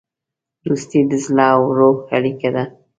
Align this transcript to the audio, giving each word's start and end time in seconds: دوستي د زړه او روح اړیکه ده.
دوستي 0.65 0.99
د 1.11 1.13
زړه 1.25 1.47
او 1.55 1.61
روح 1.77 1.97
اړیکه 2.17 2.49
ده. 2.55 2.63